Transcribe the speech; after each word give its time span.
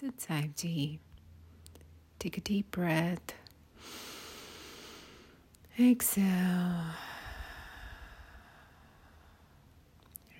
Sit 0.00 0.16
5G. 0.16 0.98
Take 2.18 2.38
a 2.38 2.40
deep 2.40 2.70
breath. 2.70 3.34
Exhale. 5.78 6.84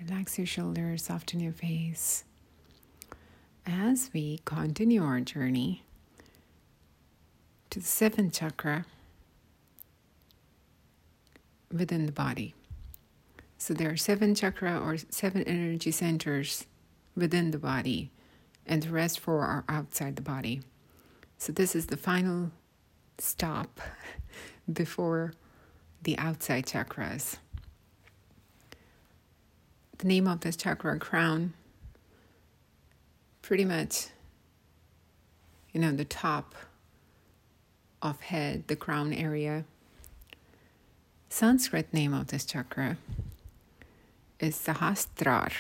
Relax 0.01 0.39
your 0.39 0.47
shoulders, 0.47 1.03
soften 1.05 1.41
your 1.41 1.53
face. 1.53 2.25
As 3.67 4.09
we 4.15 4.41
continue 4.47 5.05
our 5.05 5.21
journey 5.21 5.85
to 7.69 7.81
the 7.81 7.85
seventh 7.85 8.33
chakra 8.33 8.87
within 11.71 12.07
the 12.07 12.13
body. 12.13 12.55
So 13.59 13.75
there 13.75 13.91
are 13.91 13.99
seven 13.99 14.35
chakra 14.35 14.79
or 14.79 14.97
seven 15.11 15.43
energy 15.43 15.91
centers 15.91 16.65
within 17.15 17.51
the 17.51 17.59
body, 17.59 18.11
and 18.67 18.83
the 18.83 18.91
rest 18.91 19.21
four 19.21 19.41
are 19.41 19.65
outside 19.69 20.17
the 20.17 20.23
body. 20.23 20.63
So 21.39 21.53
this 21.53 21.75
is 21.75 21.87
the 21.87 21.97
final 21.97 22.51
stop 23.19 23.81
before 24.73 25.33
the 26.03 26.17
outside 26.19 26.67
chakras. 26.67 27.37
The 29.99 30.07
name 30.07 30.27
of 30.27 30.41
this 30.41 30.57
chakra, 30.57 30.99
crown, 30.99 31.53
pretty 33.43 33.65
much, 33.65 34.07
you 35.73 35.81
know, 35.81 35.93
the 35.93 36.05
top 36.05 36.55
of 38.01 38.21
head, 38.21 38.65
the 38.69 38.77
crown 38.77 39.13
area. 39.13 39.65
Sanskrit 41.29 41.93
name 41.93 42.15
of 42.15 42.29
this 42.29 42.45
chakra 42.45 42.97
is 44.39 44.57
Sahasrar. 44.57 45.53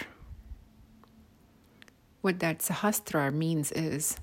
What 2.20 2.41
that 2.41 2.59
Sahasrar 2.59 3.33
means 3.33 3.73
is 3.73 4.19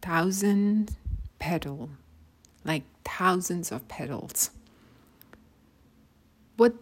thousand 0.00 0.96
petal, 1.38 1.90
like 2.64 2.84
thousands 3.04 3.70
of 3.70 3.86
petals. 3.88 4.50
What 6.56 6.74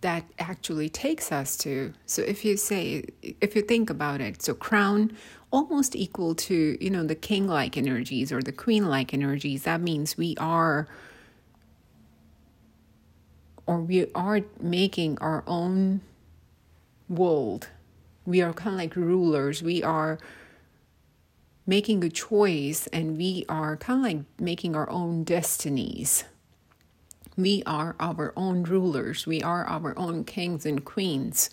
that 0.00 0.24
actually 0.38 0.88
takes 0.88 1.30
us 1.30 1.56
to. 1.58 1.92
So 2.06 2.22
if 2.22 2.44
you 2.44 2.56
say, 2.56 3.04
if 3.22 3.54
you 3.54 3.62
think 3.62 3.90
about 3.90 4.20
it, 4.20 4.42
so 4.42 4.54
crown 4.54 5.16
almost 5.50 5.94
equal 5.94 6.34
to, 6.34 6.76
you 6.82 6.90
know, 6.90 7.04
the 7.04 7.14
king 7.14 7.46
like 7.46 7.76
energies 7.76 8.32
or 8.32 8.40
the 8.42 8.52
queen 8.52 8.88
like 8.88 9.12
energies, 9.12 9.64
that 9.64 9.80
means 9.80 10.16
we 10.16 10.36
are, 10.38 10.88
or 13.66 13.80
we 13.80 14.10
are 14.14 14.40
making 14.60 15.18
our 15.18 15.44
own 15.46 16.00
world. 17.08 17.68
We 18.30 18.42
are 18.42 18.52
kind 18.52 18.74
of 18.74 18.78
like 18.78 18.94
rulers. 18.94 19.60
We 19.60 19.82
are 19.82 20.20
making 21.66 22.04
a 22.04 22.08
choice 22.08 22.86
and 22.88 23.16
we 23.16 23.44
are 23.48 23.76
kind 23.76 23.98
of 23.98 24.04
like 24.04 24.24
making 24.38 24.76
our 24.76 24.88
own 24.88 25.24
destinies. 25.24 26.22
We 27.36 27.64
are 27.66 27.96
our 27.98 28.32
own 28.36 28.62
rulers. 28.62 29.26
We 29.26 29.42
are 29.42 29.64
our 29.64 29.98
own 29.98 30.22
kings 30.22 30.64
and 30.64 30.84
queens. 30.84 31.50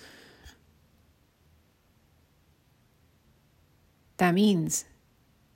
That 4.17 4.35
means 4.35 4.85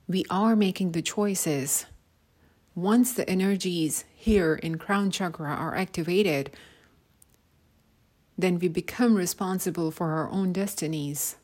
we 0.08 0.24
are 0.28 0.56
making 0.56 0.90
the 0.90 1.02
choices. 1.02 1.86
Once 2.74 3.12
the 3.12 3.28
energies 3.30 4.04
here 4.16 4.56
in 4.56 4.76
crown 4.76 5.12
chakra 5.12 5.50
are 5.50 5.76
activated, 5.76 6.50
then 8.42 8.58
we 8.58 8.68
become 8.68 9.14
responsible 9.14 9.90
for 9.90 10.12
our 10.12 10.28
own 10.30 10.52
destinies. 10.52 11.36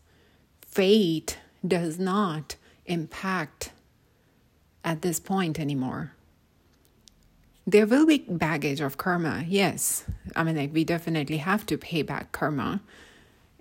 Fate 0.61 1.39
does 1.67 1.99
not 1.99 2.57
impact 2.87 3.73
at 4.85 5.03
this 5.03 5.21
point 5.21 5.59
anymore. 5.59 6.13
There 7.67 7.87
will 7.87 8.07
be 8.07 8.19
baggage 8.27 8.81
of 8.81 8.97
karma, 8.97 9.45
yes. 9.47 10.05
I 10.35 10.43
mean, 10.43 10.57
like, 10.57 10.73
we 10.73 10.85
definitely 10.85 11.37
have 11.37 11.67
to 11.67 11.77
pay 11.77 12.03
back 12.03 12.33
karma 12.33 12.81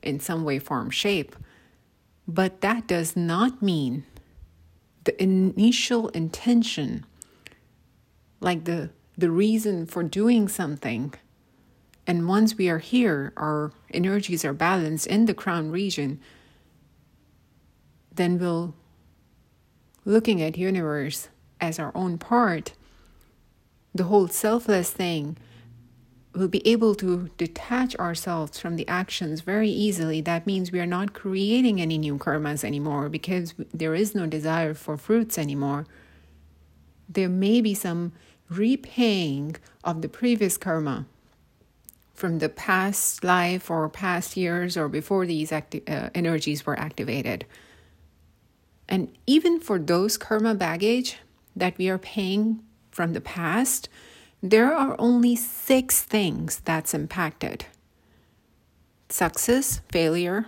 in 0.02 0.20
some 0.20 0.46
way, 0.46 0.60
form, 0.60 0.90
shape. 0.90 1.36
But 2.28 2.62
that 2.62 2.88
does 2.88 3.18
not 3.18 3.62
mean 3.62 4.06
the 5.04 5.22
initial 5.22 6.10
intention, 6.10 7.06
like 8.40 8.64
the, 8.64 8.92
the 9.18 9.30
reason 9.30 9.86
for 9.86 10.04
doing 10.04 10.48
something. 10.48 11.14
And 12.08 12.28
once 12.28 12.56
we 12.56 12.70
are 12.70 12.80
here, 12.80 13.34
our 13.38 13.74
energies 13.94 14.46
are 14.46 14.54
balanced 14.54 15.08
in 15.08 15.26
the 15.26 15.34
crown 15.34 15.70
region, 15.70 16.20
then 18.12 18.40
we'll 18.40 18.74
looking 20.06 20.42
at 20.42 20.58
universe 20.58 21.28
as 21.60 21.78
our 21.78 21.92
own 21.94 22.18
part 22.18 22.74
the 23.98 24.06
whole 24.06 24.28
selfless 24.28 24.92
thing, 24.92 25.38
we'll 26.34 26.48
be 26.48 26.66
able 26.68 26.96
to 26.96 27.30
detach 27.38 27.96
ourselves 27.96 28.60
from 28.60 28.76
the 28.76 28.88
actions 28.88 29.42
very 29.42 29.70
easily. 29.70 30.22
That 30.22 30.46
means 30.46 30.72
we 30.72 30.80
are 30.80 30.86
not 30.86 31.14
creating 31.14 31.82
any 31.82 31.98
new 31.98 32.18
karmas 32.18 32.64
anymore 32.64 33.10
because 33.10 33.56
there 33.74 33.96
is 33.96 34.14
no 34.14 34.28
desire 34.28 34.74
for 34.74 34.98
fruits 34.98 35.38
anymore. 35.38 35.86
There 37.10 37.30
may 37.30 37.62
be 37.62 37.74
some 37.74 38.14
repaying 38.50 39.56
of 39.84 40.02
the 40.02 40.10
previous 40.10 40.58
karma 40.58 41.06
from 42.18 42.40
the 42.40 42.50
past 42.50 43.24
life 43.24 43.70
or 43.70 43.88
past 43.88 44.36
years 44.36 44.76
or 44.76 44.90
before 44.90 45.28
these 45.28 45.52
acti- 45.52 45.88
uh, 45.88 46.10
energies 46.16 46.66
were 46.66 46.78
activated. 46.78 47.46
And 48.90 49.16
even 49.28 49.60
for 49.60 49.78
those 49.78 50.18
karma 50.18 50.56
baggage 50.56 51.20
that 51.56 51.78
we 51.78 51.90
are 51.90 52.00
paying 52.00 52.64
from 52.90 53.14
the 53.14 53.22
past, 53.22 53.88
there 54.42 54.74
are 54.74 54.96
only 54.98 55.36
six 55.36 56.04
things 56.04 56.60
that's 56.66 56.94
impacted 56.94 57.66
success, 59.10 59.82
failure, 59.90 60.48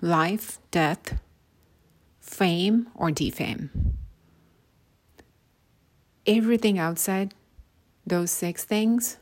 life, 0.00 0.58
death, 0.70 1.20
fame, 2.20 2.88
or 2.94 3.10
defame. 3.10 3.70
Everything 6.26 6.78
outside 6.78 7.34
those 8.04 8.30
six 8.32 8.64
things, 8.64 9.18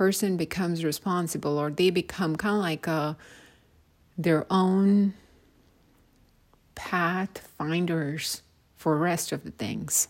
person 0.00 0.38
becomes 0.38 0.82
responsible 0.82 1.58
or 1.58 1.70
they 1.70 1.90
become 1.90 2.34
kind 2.34 2.56
of 2.56 2.62
like 2.62 2.86
a, 2.86 3.14
their 4.16 4.46
own 4.48 5.12
path 6.74 7.46
finders 7.58 8.40
for 8.78 8.96
rest 8.96 9.30
of 9.30 9.44
the 9.44 9.50
things. 9.50 10.08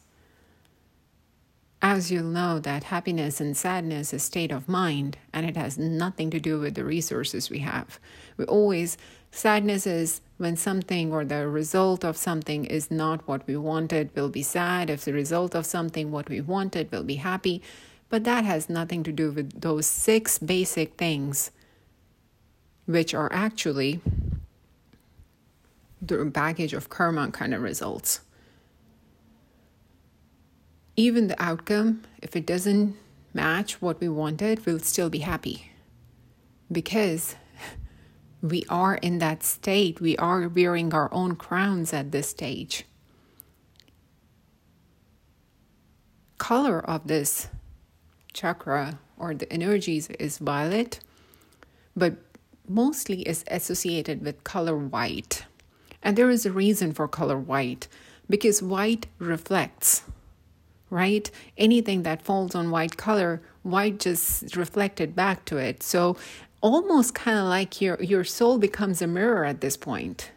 As 1.83 2.09
you'll 2.09 2.23
know 2.23 2.61
that 2.61 2.85
happiness 2.85 3.41
and 3.41 3.57
sadness 3.57 4.13
is 4.13 4.23
state 4.23 4.53
of 4.53 4.69
mind 4.69 5.19
and 5.33 5.45
it 5.45 5.57
has 5.57 5.77
nothing 5.77 6.31
to 6.31 6.39
do 6.39 6.61
with 6.61 6.77
the 6.77 6.85
resources 6.85 7.51
we 7.51 7.59
have. 7.59 7.99
We 8.37 8.45
always 8.45 8.97
sadness 9.33 9.89
is 9.89 10.21
when 10.39 10.57
something 10.57 11.13
or 11.13 11.25
the 11.25 11.49
result 11.49 12.05
of 12.05 12.17
something 12.17 12.65
is 12.65 12.93
not 12.93 13.27
what 13.27 13.45
we 13.49 13.57
wanted 13.57 14.11
we'll 14.15 14.29
be 14.29 14.45
sad. 14.45 14.89
If 14.89 15.05
the 15.05 15.13
result 15.13 15.57
of 15.57 15.67
something 15.67 16.13
what 16.13 16.29
we 16.29 16.41
wanted 16.41 16.93
we'll 16.93 17.03
be 17.03 17.17
happy 17.17 17.61
but 18.11 18.25
that 18.25 18.45
has 18.45 18.69
nothing 18.69 19.03
to 19.03 19.13
do 19.13 19.33
with 19.33 19.61
those 19.61 19.87
six 19.87 20.39
basic 20.39 20.97
things 20.99 21.51
which 22.85 23.15
are 23.15 23.33
actually 23.33 24.01
the 26.03 26.25
baggage 26.27 26.75
of 26.75 26.91
karma 26.91 27.31
kind 27.31 27.55
of 27.55 27.63
results 27.63 28.21
even 31.01 31.29
the 31.29 31.43
outcome, 31.43 32.03
if 32.21 32.37
it 32.37 32.45
doesn't 32.45 32.95
match 33.33 33.81
what 33.81 34.01
we 34.01 34.09
wanted, 34.09 34.67
we'll 34.67 34.81
still 34.81 35.09
be 35.09 35.21
happy 35.21 35.71
because 36.71 37.37
we 38.43 38.65
are 38.69 38.97
in 38.97 39.19
that 39.19 39.43
state. 39.43 40.01
We 40.01 40.17
are 40.19 40.47
wearing 40.49 40.93
our 40.93 41.13
own 41.13 41.37
crowns 41.37 41.93
at 41.93 42.13
this 42.13 42.29
stage. 42.29 42.85
Color 46.37 46.81
of 46.81 47.07
this 47.07 47.49
chakra 48.33 48.99
or 49.19 49.35
the 49.35 49.53
energies 49.53 50.09
is 50.19 50.39
violet, 50.39 51.01
but 51.97 52.15
mostly 52.69 53.23
is 53.23 53.45
associated 53.49 54.25
with 54.25 54.45
color 54.45 54.77
white. 54.77 55.45
And 56.03 56.17
there 56.17 56.31
is 56.31 56.47
a 56.47 56.53
reason 56.53 56.93
for 56.93 57.07
color 57.09 57.39
white 57.39 57.89
because 58.29 58.63
white 58.63 59.07
reflects 59.19 60.03
right? 60.91 61.31
Anything 61.57 62.03
that 62.03 62.21
falls 62.21 62.55
on 62.55 62.71
white 62.71 62.97
color, 62.97 63.41
white 63.63 64.01
just 64.01 64.57
reflected 64.57 65.15
back 65.15 65.45
to 65.47 65.57
it. 65.57 65.83
So 65.83 66.17
almost 66.61 67.15
kind 67.15 67.39
of 67.39 67.47
like 67.47 67.81
your 67.81 68.03
your 68.03 68.25
soul 68.25 68.59
becomes 68.59 69.01
a 69.01 69.07
mirror 69.07 69.45
at 69.45 69.61
this 69.61 69.77
point. 69.77 70.33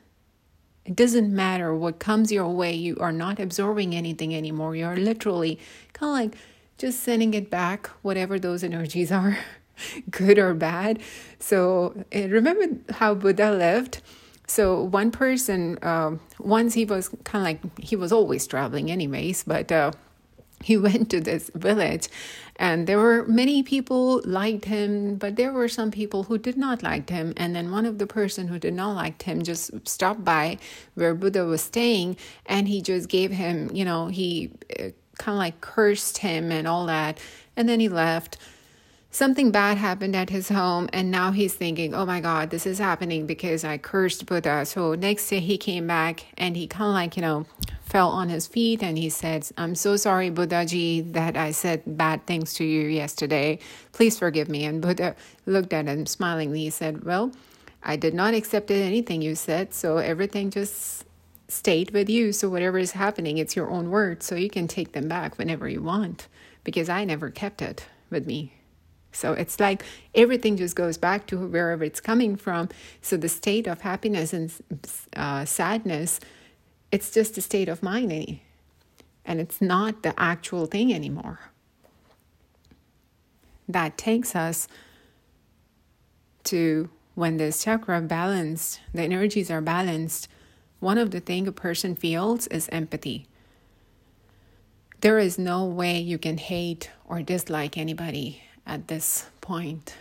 It 0.85 0.95
doesn't 0.95 1.33
matter 1.33 1.73
what 1.73 1.99
comes 1.99 2.31
your 2.31 2.49
way, 2.49 2.73
you 2.73 2.97
are 2.99 3.11
not 3.11 3.39
absorbing 3.39 3.95
anything 3.95 4.35
anymore. 4.35 4.75
You're 4.75 4.97
literally 4.97 5.59
kind 5.93 6.09
of 6.09 6.31
like 6.31 6.41
just 6.77 7.01
sending 7.01 7.33
it 7.33 7.49
back, 7.49 7.87
whatever 8.01 8.39
those 8.39 8.63
energies 8.63 9.11
are, 9.11 9.37
good 10.09 10.37
or 10.37 10.53
bad. 10.53 10.99
So 11.39 12.05
remember 12.13 12.93
how 12.93 13.13
Buddha 13.13 13.51
lived? 13.51 14.01
So 14.47 14.83
one 14.83 15.11
person, 15.11 15.79
uh, 15.81 16.17
once 16.39 16.73
he 16.73 16.85
was 16.85 17.09
kind 17.23 17.41
of 17.41 17.43
like 17.43 17.79
he 17.79 17.95
was 17.95 18.11
always 18.11 18.45
traveling, 18.45 18.91
anyways, 18.91 19.43
but 19.43 19.71
uh, 19.71 19.91
he 20.61 20.77
went 20.87 21.09
to 21.11 21.21
this 21.21 21.49
village, 21.55 22.07
and 22.57 22.85
there 22.85 22.99
were 22.99 23.25
many 23.25 23.63
people 23.63 24.21
liked 24.25 24.65
him, 24.65 25.15
but 25.15 25.37
there 25.37 25.51
were 25.51 25.67
some 25.67 25.91
people 25.91 26.23
who 26.23 26.37
did 26.37 26.57
not 26.57 26.83
like 26.83 27.09
him. 27.09 27.33
And 27.37 27.55
then 27.55 27.71
one 27.71 27.85
of 27.85 27.97
the 27.97 28.05
person 28.05 28.47
who 28.47 28.59
did 28.59 28.73
not 28.73 28.95
like 28.95 29.23
him 29.23 29.41
just 29.41 29.71
stopped 29.87 30.23
by 30.23 30.57
where 30.93 31.15
Buddha 31.15 31.45
was 31.45 31.61
staying, 31.61 32.17
and 32.45 32.67
he 32.67 32.81
just 32.81 33.09
gave 33.09 33.31
him, 33.31 33.71
you 33.73 33.85
know, 33.85 34.07
he 34.07 34.51
uh, 34.79 34.89
kind 35.23 35.35
of 35.35 35.39
like 35.39 35.61
cursed 35.61 36.17
him 36.17 36.51
and 36.51 36.67
all 36.67 36.85
that, 36.87 37.17
and 37.55 37.69
then 37.69 37.79
he 37.79 37.87
left. 37.87 38.37
Something 39.09 39.51
bad 39.51 39.77
happened 39.77 40.15
at 40.15 40.31
his 40.31 40.49
home 40.49 40.89
and 40.91 41.11
now 41.11 41.29
he's 41.31 41.53
thinking 41.53 41.93
oh 41.93 42.03
my 42.03 42.19
god 42.19 42.49
this 42.49 42.65
is 42.65 42.79
happening 42.79 43.27
because 43.27 43.63
i 43.63 43.77
cursed 43.77 44.25
buddha. 44.25 44.65
So 44.65 44.95
next 44.95 45.29
day 45.29 45.39
he 45.39 45.55
came 45.55 45.85
back 45.85 46.25
and 46.35 46.57
he 46.57 46.65
kind 46.65 46.89
of 46.89 46.95
like 46.95 47.15
you 47.15 47.21
know 47.21 47.45
fell 47.85 48.09
on 48.09 48.29
his 48.29 48.47
feet 48.47 48.81
and 48.81 48.97
he 48.97 49.11
said 49.11 49.47
i'm 49.55 49.75
so 49.75 49.97
sorry 49.97 50.31
buddhaji 50.31 51.13
that 51.13 51.37
i 51.37 51.51
said 51.51 51.83
bad 51.85 52.25
things 52.25 52.55
to 52.55 52.63
you 52.63 52.87
yesterday. 52.87 53.59
Please 53.91 54.17
forgive 54.17 54.49
me. 54.49 54.65
And 54.65 54.81
buddha 54.81 55.15
looked 55.45 55.73
at 55.73 55.85
him 55.85 56.07
smilingly. 56.07 56.61
He 56.61 56.71
said 56.71 57.03
well 57.03 57.31
i 57.83 57.95
did 57.95 58.15
not 58.15 58.33
accept 58.33 58.71
anything 58.71 59.21
you 59.21 59.35
said 59.35 59.75
so 59.75 59.97
everything 59.97 60.49
just 60.49 61.05
stayed 61.53 61.91
with 61.91 62.09
you 62.09 62.31
so 62.31 62.49
whatever 62.49 62.77
is 62.77 62.91
happening 62.91 63.37
it's 63.37 63.55
your 63.55 63.69
own 63.69 63.89
words 63.89 64.25
so 64.25 64.35
you 64.35 64.49
can 64.49 64.67
take 64.67 64.91
them 64.93 65.07
back 65.07 65.37
whenever 65.37 65.67
you 65.67 65.81
want 65.81 66.27
because 66.63 66.89
i 66.89 67.03
never 67.03 67.29
kept 67.29 67.61
it 67.61 67.85
with 68.09 68.25
me 68.25 68.53
so 69.13 69.33
it's 69.33 69.59
like 69.59 69.83
everything 70.13 70.57
just 70.57 70.75
goes 70.75 70.97
back 70.97 71.27
to 71.27 71.37
wherever 71.37 71.83
it's 71.83 72.01
coming 72.01 72.35
from. 72.35 72.69
So 73.01 73.15
the 73.15 73.29
state 73.29 73.67
of 73.67 73.81
happiness 73.81 74.33
and 74.33 74.51
uh, 75.15 75.45
sadness, 75.45 76.19
it's 76.91 77.11
just 77.11 77.37
a 77.37 77.41
state 77.41 77.69
of 77.69 77.81
mind, 77.81 78.39
and 79.25 79.39
it's 79.39 79.61
not 79.61 80.03
the 80.03 80.19
actual 80.19 80.65
thing 80.65 80.93
anymore. 80.93 81.39
That 83.69 83.97
takes 83.97 84.35
us 84.35 84.67
to 86.45 86.89
when 87.15 87.37
this 87.37 87.63
chakra 87.63 88.01
balanced, 88.01 88.81
the 88.93 89.03
energies 89.03 89.49
are 89.49 89.61
balanced. 89.61 90.27
One 90.83 90.97
of 90.97 91.11
the 91.11 91.21
things 91.21 91.47
a 91.47 91.53
person 91.53 91.95
feels 91.95 92.45
is 92.47 92.67
empathy. 92.67 93.25
There 94.99 95.17
is 95.17 95.39
no 95.39 95.63
way 95.63 95.97
you 96.01 96.17
can 96.17 96.37
hate 96.37 96.91
or 97.05 97.21
dislike 97.21 97.77
anybody 97.77 98.43
at 98.67 98.89
this 98.89 99.27
point 99.39 99.95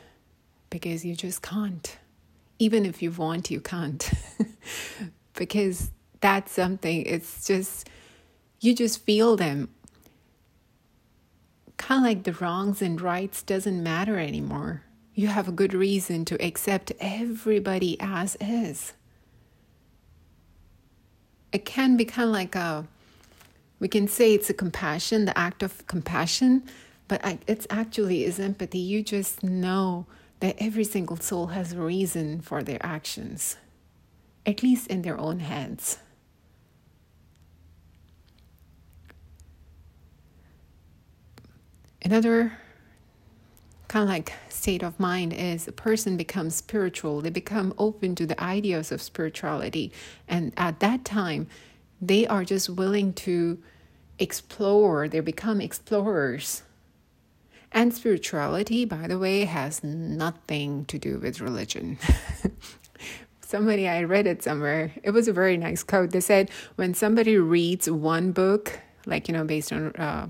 because 0.71 1.05
you 1.05 1.15
just 1.15 1.41
can't. 1.41 1.97
Even 2.59 2.85
if 2.85 3.01
you 3.01 3.13
want, 3.13 3.49
you 3.49 3.61
can't. 3.61 4.11
because 5.35 5.93
that's 6.21 6.51
something, 6.51 7.07
it's 7.07 7.47
just, 7.47 7.89
you 8.59 8.75
just 8.75 9.05
feel 9.05 9.37
them. 9.37 9.69
Kind 11.77 12.05
of 12.05 12.11
like 12.11 12.25
the 12.25 12.33
wrongs 12.33 12.83
and 12.83 13.01
rights 13.01 13.45
doesn't 13.45 13.81
matter 13.81 14.19
anymore. 14.19 14.83
You 15.15 15.29
have 15.29 15.47
a 15.47 15.53
good 15.53 15.75
reason 15.75 16.25
to 16.25 16.45
accept 16.45 16.91
everybody 16.99 17.97
as 18.01 18.37
is. 18.41 18.95
It 21.53 21.65
can 21.65 21.97
be 21.97 22.05
kind 22.05 22.29
of 22.29 22.33
like 22.33 22.55
a, 22.55 22.87
we 23.79 23.89
can 23.89 24.09
say 24.09 24.35
it's 24.35 24.49
a 24.49 24.55
compassion, 24.55 25.27
the 25.27 25.37
act 25.39 25.63
of 25.63 25.87
compassion, 25.87 26.63
but 27.09 27.21
it's 27.47 27.67
actually 27.69 28.25
is 28.25 28.41
empathy. 28.41 28.79
You 28.79 29.03
just 29.03 29.43
know 29.43 30.07
that 30.41 30.57
every 30.59 30.85
single 30.85 31.19
soul 31.19 31.49
has 31.49 31.73
a 31.73 31.79
reason 31.79 32.41
for 32.41 32.63
their 32.63 32.79
actions, 32.81 33.57
at 34.47 34.63
least 34.63 34.87
in 34.87 35.03
their 35.03 35.19
own 35.19 35.41
heads. 35.41 35.99
Another 42.05 42.59
kind 43.93 44.05
of 44.05 44.09
like 44.09 44.33
state 44.49 44.83
of 44.83 44.99
mind 44.99 45.35
is 45.35 45.69
a 45.69 45.73
person 45.73 46.17
becomes 46.17 46.55
spiritual, 46.55 47.21
they 47.21 47.29
become 47.29 47.75
open 47.77 48.15
to 48.15 48.25
the 48.25 48.43
ideas 48.43 48.91
of 48.91 49.03
spirituality. 49.03 49.93
And 50.27 50.55
at 50.57 50.81
that 50.81 51.05
time, 51.05 51.47
they 52.01 52.27
are 52.27 52.43
just 52.43 52.71
willing 52.71 53.13
to 53.13 53.59
explore, 54.19 55.09
they 55.09 55.21
become 55.21 55.61
explorers 55.61 56.63
and 57.71 57.93
spirituality, 57.93 58.87
by 58.87 59.09
the 59.09 59.19
way, 59.19 59.45
has 59.45 59.85
nothing 59.85 60.87
to 60.87 60.99
do 60.99 61.19
with 61.19 61.43
religion. 61.43 61.99
somebody, 63.43 63.87
I 63.87 64.05
read 64.05 64.27
it 64.27 64.43
somewhere, 64.43 64.93
it 65.03 65.11
was 65.11 65.29
a 65.29 65.35
very 65.35 65.59
nice 65.59 65.83
quote. 65.83 66.13
They 66.13 66.21
said, 66.21 66.51
when 66.77 66.95
somebody 66.95 67.37
reads 67.37 67.91
one 67.91 68.33
book, 68.33 68.81
like, 69.05 69.29
you 69.29 69.35
know, 69.35 69.45
based 69.45 69.71
on 69.71 69.95
uh, 69.97 70.29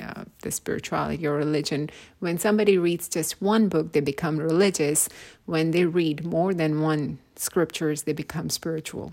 uh, 0.00 0.24
the 0.42 0.50
spirituality 0.50 1.26
or 1.26 1.34
religion, 1.34 1.90
when 2.18 2.38
somebody 2.38 2.78
reads 2.78 3.08
just 3.08 3.40
one 3.42 3.68
book, 3.68 3.92
they 3.92 4.00
become 4.00 4.38
religious. 4.38 5.08
When 5.44 5.70
they 5.70 5.84
read 5.84 6.24
more 6.24 6.54
than 6.54 6.80
one 6.80 7.18
scriptures, 7.36 8.02
they 8.02 8.12
become 8.12 8.50
spiritual. 8.50 9.12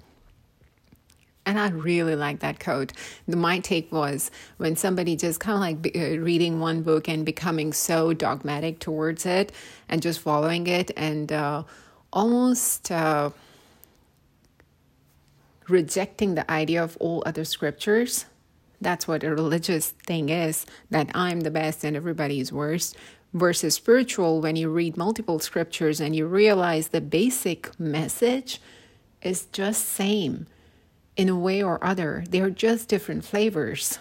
And 1.45 1.59
I 1.59 1.69
really 1.69 2.15
like 2.15 2.39
that 2.39 2.59
quote. 2.59 2.93
The, 3.27 3.35
my 3.35 3.59
take 3.59 3.91
was 3.91 4.31
when 4.57 4.75
somebody 4.75 5.15
just 5.15 5.39
kind 5.39 5.55
of 5.55 5.83
like 5.83 5.95
uh, 5.95 6.19
reading 6.19 6.59
one 6.59 6.83
book 6.83 7.09
and 7.09 7.25
becoming 7.25 7.73
so 7.73 8.13
dogmatic 8.13 8.79
towards 8.79 9.25
it 9.25 9.51
and 9.89 10.01
just 10.01 10.21
following 10.21 10.67
it 10.67 10.91
and 10.95 11.31
uh, 11.31 11.63
almost 12.13 12.91
uh, 12.91 13.31
rejecting 15.67 16.35
the 16.35 16.49
idea 16.49 16.81
of 16.81 16.95
all 17.01 17.23
other 17.25 17.43
scriptures. 17.43 18.25
That's 18.83 19.07
what 19.07 19.23
a 19.23 19.29
religious 19.29 19.91
thing 19.91 20.29
is 20.29 20.65
that 20.89 21.09
I'm 21.15 21.41
the 21.41 21.51
best 21.51 21.83
and 21.83 21.95
everybody 21.95 22.39
is 22.39 22.51
worse. 22.51 22.93
Versus 23.33 23.73
spiritual, 23.73 24.41
when 24.41 24.55
you 24.55 24.69
read 24.69 24.95
multiple 24.95 25.39
scriptures 25.39 25.99
and 25.99 26.15
you 26.15 26.27
realize 26.27 26.89
the 26.89 27.01
basic 27.01 27.79
message 27.79 28.61
is 29.23 29.45
just 29.47 29.85
same 29.85 30.45
in 31.15 31.29
a 31.29 31.39
way 31.39 31.63
or 31.63 31.83
other. 31.83 32.25
They 32.29 32.41
are 32.41 32.49
just 32.49 32.89
different 32.89 33.23
flavors. 33.25 33.99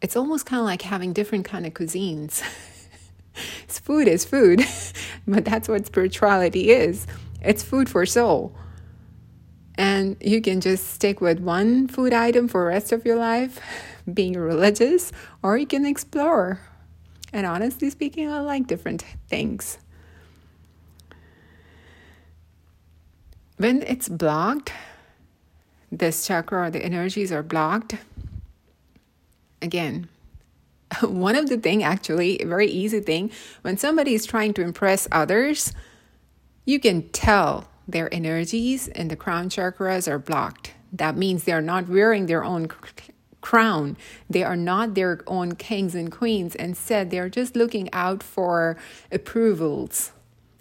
It's 0.00 0.16
almost 0.16 0.46
kind 0.46 0.60
of 0.60 0.66
like 0.66 0.82
having 0.82 1.12
different 1.12 1.44
kind 1.44 1.66
of 1.66 1.74
cuisines. 1.74 2.40
food 3.66 4.06
is 4.08 4.24
food, 4.24 4.62
but 5.26 5.44
that's 5.44 5.68
what 5.68 5.86
spirituality 5.86 6.70
is. 6.70 7.06
It's 7.42 7.62
food 7.62 7.88
for 7.88 8.06
soul. 8.06 8.54
And 9.76 10.16
you 10.20 10.40
can 10.42 10.60
just 10.60 10.88
stick 10.90 11.20
with 11.20 11.40
one 11.40 11.88
food 11.88 12.12
item 12.12 12.48
for 12.48 12.62
the 12.62 12.66
rest 12.68 12.92
of 12.92 13.06
your 13.06 13.16
life, 13.16 13.60
being 14.12 14.34
religious, 14.34 15.12
or 15.42 15.56
you 15.56 15.66
can 15.66 15.86
explore. 15.86 16.60
And 17.32 17.46
honestly 17.46 17.88
speaking, 17.88 18.30
I 18.30 18.40
like 18.40 18.66
different 18.66 19.04
things. 19.28 19.78
When 23.56 23.82
it's 23.82 24.08
blocked, 24.08 24.72
this 25.90 26.26
chakra 26.26 26.66
or 26.66 26.70
the 26.70 26.84
energies 26.84 27.30
are 27.32 27.42
blocked, 27.42 27.96
again, 29.62 30.08
one 31.02 31.36
of 31.36 31.48
the 31.48 31.56
thing 31.56 31.82
actually, 31.82 32.40
a 32.42 32.46
very 32.46 32.66
easy 32.66 33.00
thing, 33.00 33.30
when 33.62 33.76
somebody 33.76 34.14
is 34.14 34.26
trying 34.26 34.52
to 34.54 34.62
impress 34.62 35.08
others, 35.12 35.72
you 36.64 36.78
can 36.78 37.08
tell 37.10 37.68
their 37.86 38.12
energies 38.12 38.88
and 38.88 39.10
the 39.10 39.16
crown 39.16 39.48
chakras 39.48 40.08
are 40.08 40.18
blocked. 40.18 40.72
That 40.92 41.16
means 41.16 41.44
they're 41.44 41.60
not 41.60 41.88
wearing 41.88 42.26
their 42.26 42.44
own 42.44 42.68
crown. 43.40 43.96
They 44.30 44.44
are 44.44 44.56
not 44.56 44.94
their 44.94 45.20
own 45.26 45.56
kings 45.56 45.94
and 45.94 46.12
queens. 46.12 46.54
Instead, 46.54 47.10
they're 47.10 47.28
just 47.28 47.56
looking 47.56 47.92
out 47.92 48.22
for 48.22 48.76
approvals 49.10 50.12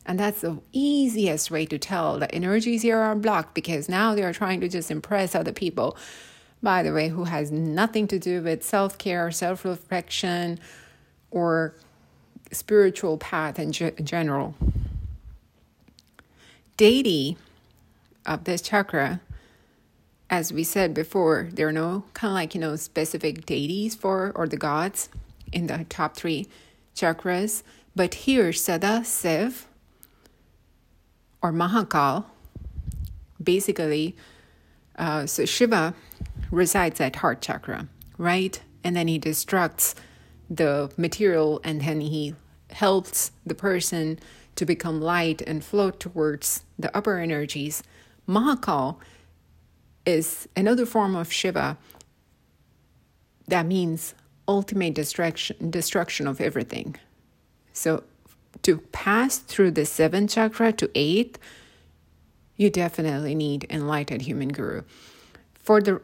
and 0.05 0.19
that's 0.19 0.41
the 0.41 0.59
easiest 0.71 1.51
way 1.51 1.65
to 1.67 1.77
tell 1.77 2.19
that 2.19 2.33
energies 2.33 2.81
here 2.81 2.97
are 2.97 3.15
blocked 3.15 3.53
because 3.53 3.87
now 3.87 4.15
they 4.15 4.23
are 4.23 4.33
trying 4.33 4.59
to 4.61 4.67
just 4.67 4.89
impress 4.89 5.35
other 5.35 5.53
people. 5.53 5.95
By 6.63 6.83
the 6.83 6.91
way, 6.91 7.09
who 7.09 7.25
has 7.25 7.51
nothing 7.51 8.07
to 8.07 8.19
do 8.19 8.41
with 8.41 8.63
self 8.63 8.97
care, 8.97 9.31
self 9.31 9.63
reflection, 9.63 10.59
or 11.29 11.75
spiritual 12.51 13.17
path 13.17 13.57
in 13.57 13.71
ge- 13.71 13.95
general. 14.03 14.55
Deity 16.77 17.37
of 18.25 18.43
this 18.45 18.61
chakra, 18.61 19.21
as 20.29 20.53
we 20.53 20.63
said 20.63 20.93
before, 20.93 21.49
there 21.51 21.67
are 21.67 21.73
no 21.73 22.05
kind 22.13 22.31
of 22.31 22.35
like, 22.35 22.55
you 22.55 22.61
know, 22.61 22.75
specific 22.75 23.45
deities 23.45 23.95
for 23.95 24.31
or 24.35 24.47
the 24.47 24.57
gods 24.57 25.09
in 25.51 25.67
the 25.67 25.85
top 25.89 26.15
three 26.15 26.47
chakras. 26.95 27.63
But 27.95 28.13
here, 28.13 28.49
Sadashiv, 28.49 29.65
or 31.41 31.51
Mahakal, 31.51 32.25
basically, 33.43 34.15
uh, 34.97 35.25
so 35.25 35.45
Shiva 35.45 35.93
resides 36.51 37.01
at 37.01 37.17
heart 37.17 37.41
chakra, 37.41 37.87
right? 38.17 38.61
And 38.83 38.95
then 38.95 39.07
he 39.07 39.19
destructs 39.19 39.95
the 40.49 40.91
material 40.97 41.61
and 41.63 41.81
then 41.81 42.01
he 42.01 42.35
helps 42.73 43.31
the 43.45 43.55
person 43.55 44.19
to 44.55 44.65
become 44.65 45.01
light 45.01 45.41
and 45.41 45.63
float 45.63 45.99
towards 45.99 46.63
the 46.77 46.95
upper 46.95 47.17
energies. 47.17 47.83
Mahakal 48.27 48.97
is 50.05 50.47
another 50.55 50.85
form 50.85 51.15
of 51.15 51.31
Shiva 51.31 51.77
that 53.51 53.65
means 53.65 54.15
ultimate 54.47 54.93
destruction, 54.93 55.69
destruction 55.69 56.25
of 56.25 56.39
everything. 56.39 56.95
So 57.73 58.03
to 58.63 58.77
pass 58.91 59.37
through 59.37 59.71
the 59.71 59.85
seventh 59.85 60.31
chakra 60.31 60.71
to 60.73 60.89
eighth, 60.95 61.37
you 62.55 62.69
definitely 62.69 63.35
need 63.35 63.67
enlightened 63.69 64.21
human 64.21 64.49
guru. 64.49 64.83
For 65.53 65.81
the 65.81 65.99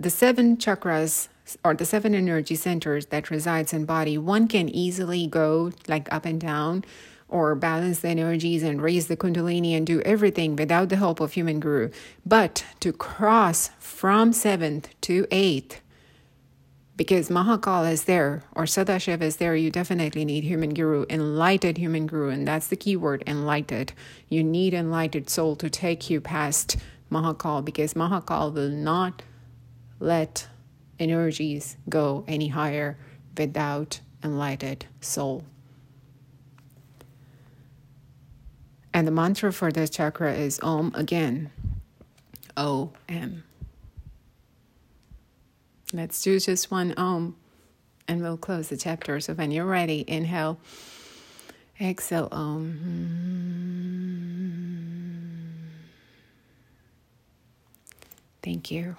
the 0.00 0.10
seven 0.10 0.56
chakras 0.56 1.28
or 1.62 1.74
the 1.74 1.84
seven 1.84 2.14
energy 2.14 2.54
centers 2.54 3.06
that 3.06 3.30
resides 3.30 3.72
in 3.74 3.84
body, 3.84 4.16
one 4.16 4.48
can 4.48 4.68
easily 4.68 5.26
go 5.26 5.72
like 5.88 6.10
up 6.12 6.24
and 6.24 6.40
down 6.40 6.84
or 7.28 7.54
balance 7.54 8.00
the 8.00 8.08
energies 8.08 8.62
and 8.62 8.80
raise 8.80 9.08
the 9.08 9.16
kundalini 9.16 9.76
and 9.76 9.86
do 9.86 10.00
everything 10.00 10.56
without 10.56 10.88
the 10.88 10.96
help 10.96 11.20
of 11.20 11.32
human 11.32 11.60
guru. 11.60 11.90
But 12.24 12.64
to 12.80 12.92
cross 12.92 13.70
from 13.78 14.32
seventh 14.32 14.88
to 15.02 15.26
eighth, 15.30 15.82
because 16.96 17.28
Mahakal 17.28 17.90
is 17.90 18.04
there 18.04 18.42
or 18.54 18.64
Sadashiv 18.64 19.20
is 19.20 19.36
there, 19.36 19.54
you 19.54 19.70
definitely 19.70 20.24
need 20.24 20.44
human 20.44 20.72
guru, 20.72 21.04
enlightened 21.10 21.76
human 21.76 22.06
guru, 22.06 22.30
and 22.30 22.48
that's 22.48 22.68
the 22.68 22.76
key 22.76 22.96
word, 22.96 23.22
enlightened. 23.26 23.92
You 24.30 24.42
need 24.42 24.72
enlightened 24.72 25.28
soul 25.28 25.56
to 25.56 25.68
take 25.68 26.08
you 26.08 26.22
past 26.22 26.78
Mahakal 27.12 27.64
because 27.64 27.94
Mahakal 27.94 28.52
will 28.52 28.70
not 28.70 29.22
let 30.00 30.48
energies 30.98 31.76
go 31.88 32.24
any 32.26 32.48
higher 32.48 32.98
without 33.36 34.00
enlightened 34.24 34.86
soul. 35.00 35.44
And 38.92 39.06
the 39.06 39.12
mantra 39.12 39.52
for 39.52 39.70
this 39.70 39.90
chakra 39.90 40.34
is 40.34 40.58
Om 40.60 40.90
again. 40.94 41.52
O 42.56 42.90
M. 43.08 43.44
Let's 45.92 46.20
do 46.22 46.40
just 46.40 46.70
one 46.70 46.94
Om 46.96 47.36
and 48.08 48.20
we'll 48.20 48.36
close 48.36 48.68
the 48.68 48.76
chapter. 48.76 49.20
So 49.20 49.34
when 49.34 49.52
you're 49.52 49.64
ready, 49.64 50.04
inhale, 50.06 50.58
exhale 51.80 52.28
Om. 52.32 52.80
Thank 58.42 58.70
you. 58.72 58.96